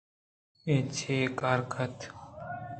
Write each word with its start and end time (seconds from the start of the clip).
* 0.33 0.65
اے 0.65 0.75
چِہ 0.97 1.15
کار 1.39 1.59
ءَ 1.63 1.69
کَیت؟ 1.71 1.97